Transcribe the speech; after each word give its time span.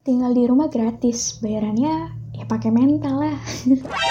Tinggal 0.00 0.32
di 0.32 0.48
rumah 0.48 0.72
gratis, 0.72 1.36
bayarannya 1.44 2.08
ya 2.32 2.48
pakai 2.48 2.72
mental 2.72 3.20
lah. 3.20 3.36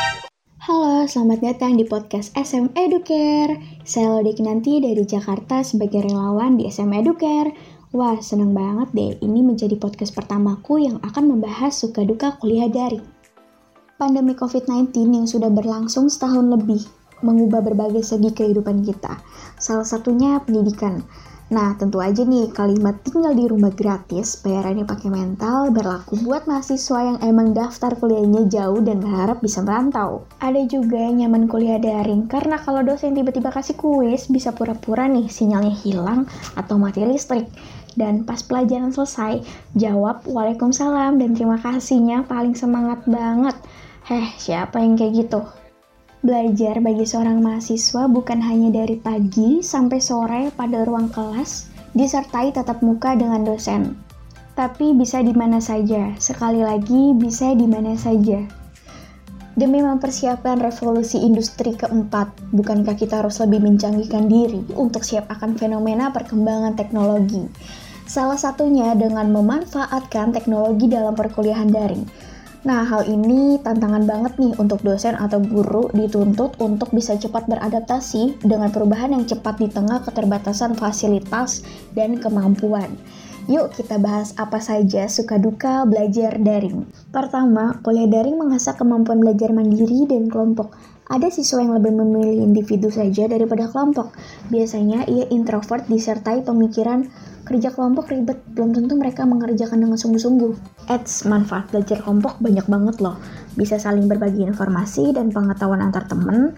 Halo, 0.69 1.09
selamat 1.09 1.42
datang 1.42 1.81
di 1.81 1.85
podcast 1.89 2.29
SM 2.38 2.77
Educare. 2.77 3.58
Saya 3.81 4.13
Lodi 4.13 4.38
Kinanti 4.38 4.78
dari 4.86 5.02
Jakarta 5.02 5.65
sebagai 5.65 6.05
relawan 6.05 6.62
di 6.62 6.70
SM 6.70 6.94
Educare. 6.94 7.57
Wah, 7.89 8.21
seneng 8.21 8.54
banget 8.54 8.94
deh. 8.94 9.12
Ini 9.17 9.41
menjadi 9.41 9.73
podcast 9.81 10.13
pertamaku 10.13 10.78
yang 10.78 11.02
akan 11.02 11.25
membahas 11.25 11.73
suka 11.73 12.06
duka 12.06 12.37
kuliah 12.37 12.69
daring. 12.69 13.01
Pandemi 13.97 14.37
COVID-19 14.37 14.94
yang 14.94 15.26
sudah 15.26 15.49
berlangsung 15.49 16.05
setahun 16.05 16.53
lebih 16.53 16.85
mengubah 17.26 17.66
berbagai 17.66 18.05
segi 18.05 18.30
kehidupan 18.30 18.85
kita. 18.85 19.17
Salah 19.58 19.90
satunya 19.90 20.38
pendidikan. 20.38 21.02
Nah, 21.50 21.73
tentu 21.81 21.98
aja 21.98 22.22
nih 22.22 22.54
kalimat 22.54 23.02
tinggal 23.02 23.34
di 23.34 23.49
rumah 23.49 23.73
gratis, 23.73 24.38
bayarannya 24.45 24.86
pakai 24.86 25.09
mental, 25.09 25.73
berlaku 25.73 26.22
buat 26.22 26.45
mahasiswa 26.45 26.99
yang 27.02 27.18
emang 27.26 27.58
daftar 27.58 27.98
kuliahnya 27.98 28.45
jauh 28.45 28.77
dan 28.85 29.02
berharap 29.02 29.41
bisa 29.41 29.66
merantau. 29.66 30.30
Ada 30.38 30.62
juga 30.70 31.02
yang 31.02 31.26
nyaman 31.26 31.49
kuliah 31.49 31.81
daring, 31.81 32.30
karena 32.30 32.62
kalau 32.62 32.85
dosen 32.85 33.17
tiba-tiba 33.17 33.49
kasih 33.49 33.73
kuis, 33.81 34.30
bisa 34.30 34.54
pura-pura 34.54 35.09
nih 35.09 35.26
sinyalnya 35.26 35.73
hilang 35.73 36.30
atau 36.54 36.77
mati 36.77 37.02
listrik. 37.02 37.49
Dan 37.98 38.29
pas 38.29 38.45
pelajaran 38.45 38.93
selesai, 38.93 39.41
jawab 39.73 40.29
waalaikumsalam 40.29 41.18
dan 41.18 41.34
terima 41.34 41.57
kasihnya 41.57 42.29
paling 42.29 42.54
semangat 42.54 43.02
banget. 43.09 43.57
Heh, 44.05 44.38
siapa 44.38 44.85
yang 44.85 44.93
kayak 45.02 45.26
gitu? 45.26 45.41
Belajar 46.19 46.83
bagi 46.83 47.07
seorang 47.07 47.39
mahasiswa 47.39 48.11
bukan 48.11 48.43
hanya 48.43 48.83
dari 48.83 48.99
pagi 48.99 49.63
sampai 49.63 50.03
sore 50.03 50.43
pada 50.51 50.83
ruang 50.83 51.07
kelas, 51.07 51.71
disertai 51.95 52.51
tatap 52.51 52.83
muka 52.83 53.15
dengan 53.15 53.47
dosen. 53.47 53.95
Tapi 54.51 54.91
bisa 54.99 55.23
di 55.23 55.31
mana 55.31 55.63
saja, 55.63 56.11
sekali 56.19 56.59
lagi 56.59 57.15
bisa 57.15 57.55
di 57.55 57.63
mana 57.63 57.95
saja. 57.95 58.43
Demi 59.55 59.79
mempersiapkan 59.79 60.59
revolusi 60.59 61.23
industri 61.23 61.71
keempat, 61.79 62.51
bukankah 62.51 62.99
kita 62.99 63.23
harus 63.23 63.39
lebih 63.39 63.63
mencanggihkan 63.63 64.28
diri 64.28 64.59
untuk 64.76 65.08
siap 65.08 65.23
akan 65.31 65.56
fenomena 65.56 66.11
perkembangan 66.11 66.76
teknologi? 66.76 67.48
Salah 68.04 68.36
satunya 68.36 68.92
dengan 68.92 69.31
memanfaatkan 69.31 70.36
teknologi 70.36 70.92
dalam 70.92 71.16
perkuliahan 71.16 71.72
daring 71.72 72.29
Nah, 72.60 72.84
hal 72.84 73.08
ini 73.08 73.56
tantangan 73.64 74.04
banget 74.04 74.36
nih 74.36 74.52
untuk 74.60 74.84
dosen 74.84 75.16
atau 75.16 75.40
guru 75.40 75.88
dituntut 75.96 76.60
untuk 76.60 76.92
bisa 76.92 77.16
cepat 77.16 77.48
beradaptasi 77.48 78.44
dengan 78.44 78.68
perubahan 78.68 79.16
yang 79.16 79.24
cepat 79.24 79.64
di 79.64 79.72
tengah 79.72 80.04
keterbatasan 80.04 80.76
fasilitas 80.76 81.64
dan 81.96 82.20
kemampuan. 82.20 83.00
Yuk 83.50 83.73
kita 83.73 83.97
bahas 83.97 84.38
apa 84.38 84.61
saja 84.61 85.09
suka 85.09 85.42
duka 85.42 85.81
belajar 85.89 86.38
daring. 86.38 86.86
Pertama, 87.09 87.81
kuliah 87.81 88.05
daring 88.05 88.38
mengasah 88.38 88.78
kemampuan 88.78 89.25
belajar 89.25 89.50
mandiri 89.50 90.05
dan 90.05 90.30
kelompok. 90.30 90.78
Ada 91.09 91.33
siswa 91.33 91.66
yang 91.66 91.73
lebih 91.73 91.97
memilih 91.97 92.45
individu 92.45 92.94
saja 92.94 93.25
daripada 93.25 93.66
kelompok. 93.66 94.14
Biasanya 94.53 95.09
ia 95.09 95.25
introvert 95.33 95.89
disertai 95.89 96.45
pemikiran 96.45 97.09
kerja 97.50 97.73
kelompok 97.73 98.14
ribet, 98.14 98.38
belum 98.53 98.77
tentu 98.77 98.94
mereka 98.94 99.25
mengerjakan 99.25 99.81
dengan 99.81 99.97
sungguh-sungguh. 99.97 100.86
Ads 100.86 101.25
manfaat 101.25 101.73
belajar 101.73 102.05
kelompok 102.05 102.38
banyak 102.38 102.70
banget 102.70 103.02
loh. 103.02 103.17
Bisa 103.58 103.81
saling 103.81 104.05
berbagi 104.05 104.45
informasi 104.45 105.09
dan 105.17 105.33
pengetahuan 105.33 105.81
antar 105.81 106.05
teman, 106.05 106.53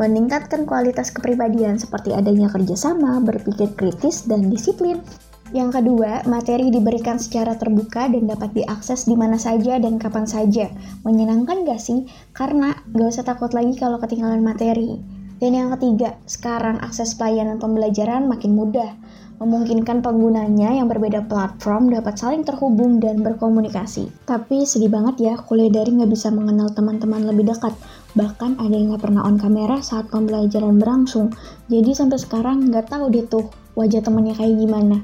meningkatkan 0.00 0.64
kualitas 0.64 1.12
kepribadian 1.12 1.76
seperti 1.76 2.16
adanya 2.16 2.48
kerjasama, 2.48 3.20
berpikir 3.20 3.76
kritis, 3.76 4.24
dan 4.24 4.48
disiplin. 4.48 5.04
Yang 5.50 5.82
kedua, 5.82 6.22
materi 6.30 6.70
diberikan 6.70 7.18
secara 7.18 7.58
terbuka 7.58 8.06
dan 8.06 8.30
dapat 8.30 8.54
diakses 8.54 9.10
di 9.10 9.18
mana 9.18 9.34
saja 9.34 9.82
dan 9.82 9.98
kapan 9.98 10.22
saja. 10.22 10.70
Menyenangkan 11.02 11.66
gak 11.66 11.82
sih? 11.82 12.06
Karena 12.30 12.70
gak 12.94 13.10
usah 13.10 13.26
takut 13.26 13.50
lagi 13.50 13.74
kalau 13.74 13.98
ketinggalan 13.98 14.46
materi. 14.46 15.02
Dan 15.42 15.58
yang 15.58 15.74
ketiga, 15.74 16.14
sekarang 16.30 16.78
akses 16.78 17.18
pelayanan 17.18 17.58
pembelajaran 17.58 18.30
makin 18.30 18.54
mudah, 18.54 18.94
memungkinkan 19.42 20.06
penggunanya 20.06 20.70
yang 20.70 20.86
berbeda 20.86 21.26
platform 21.26 21.90
dapat 21.90 22.14
saling 22.14 22.46
terhubung 22.46 23.02
dan 23.02 23.18
berkomunikasi. 23.26 24.06
Tapi 24.30 24.62
sedih 24.62 24.92
banget 24.92 25.18
ya, 25.18 25.34
kuliah 25.34 25.72
daring 25.72 25.98
nggak 25.98 26.14
bisa 26.14 26.30
mengenal 26.30 26.70
teman-teman 26.70 27.26
lebih 27.26 27.50
dekat. 27.50 27.74
Bahkan 28.14 28.62
ada 28.62 28.70
yang 28.70 28.94
nggak 28.94 29.02
pernah 29.02 29.26
on 29.26 29.34
kamera 29.34 29.82
saat 29.82 30.06
pembelajaran 30.14 30.78
berlangsung. 30.78 31.34
Jadi 31.66 31.90
sampai 31.90 32.22
sekarang 32.22 32.70
nggak 32.70 32.86
tahu 32.86 33.10
deh 33.10 33.26
tuh 33.26 33.50
wajah 33.74 34.04
temannya 34.04 34.36
kayak 34.38 34.54
gimana 34.60 35.00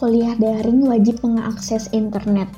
kuliah 0.00 0.32
daring 0.40 0.88
wajib 0.88 1.20
mengakses 1.20 1.92
internet. 1.92 2.48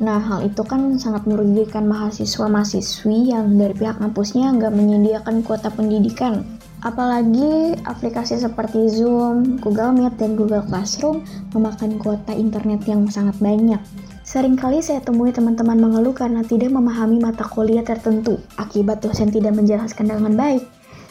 Nah, 0.00 0.16
hal 0.16 0.48
itu 0.48 0.64
kan 0.64 0.96
sangat 0.96 1.28
merugikan 1.28 1.84
mahasiswa-mahasiswi 1.84 3.36
yang 3.36 3.52
dari 3.60 3.76
pihak 3.76 4.00
kampusnya 4.00 4.56
nggak 4.56 4.72
menyediakan 4.72 5.44
kuota 5.44 5.68
pendidikan. 5.68 6.44
Apalagi 6.80 7.76
aplikasi 7.84 8.40
seperti 8.40 8.88
Zoom, 8.88 9.60
Google 9.60 9.92
Meet, 9.92 10.16
dan 10.16 10.36
Google 10.36 10.64
Classroom 10.64 11.24
memakan 11.52 12.00
kuota 12.00 12.32
internet 12.32 12.84
yang 12.88 13.08
sangat 13.12 13.36
banyak. 13.40 13.80
Seringkali 14.24 14.80
saya 14.84 15.00
temui 15.00 15.32
teman-teman 15.32 15.76
mengeluh 15.80 16.16
karena 16.16 16.44
tidak 16.44 16.72
memahami 16.72 17.20
mata 17.20 17.44
kuliah 17.48 17.84
tertentu, 17.84 18.40
akibat 18.56 19.00
dosen 19.00 19.32
tidak 19.32 19.56
menjelaskan 19.56 20.12
dengan 20.12 20.36
baik. 20.36 20.64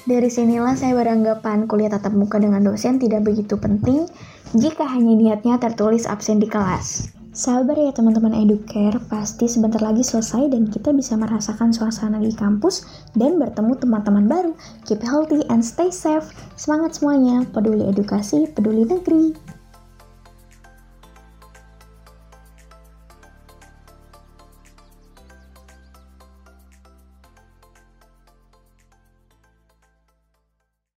Dari 0.05 0.29
sinilah 0.29 0.77
saya 0.77 0.93
beranggapan 0.93 1.65
kuliah 1.65 1.89
tatap 1.89 2.13
muka 2.13 2.37
dengan 2.37 2.61
dosen 2.61 3.01
tidak 3.01 3.25
begitu 3.25 3.57
penting 3.57 4.05
jika 4.53 4.85
hanya 4.85 5.17
niatnya 5.17 5.57
tertulis 5.57 6.05
absen 6.05 6.37
di 6.37 6.45
kelas. 6.45 7.09
Sabar 7.35 7.75
ya 7.75 7.91
teman-teman 7.91 8.31
educare, 8.31 8.95
pasti 9.11 9.51
sebentar 9.51 9.83
lagi 9.83 10.07
selesai 10.07 10.55
dan 10.55 10.71
kita 10.71 10.95
bisa 10.95 11.19
merasakan 11.19 11.75
suasana 11.75 12.15
di 12.23 12.31
kampus 12.31 12.87
dan 13.11 13.35
bertemu 13.35 13.75
teman-teman 13.75 14.23
baru. 14.23 14.51
Keep 14.87 15.03
healthy 15.03 15.43
and 15.51 15.59
stay 15.59 15.91
safe. 15.91 16.31
Semangat 16.55 16.95
semuanya, 16.95 17.43
peduli 17.51 17.83
edukasi, 17.91 18.47
peduli 18.47 18.87
negeri. 18.87 19.54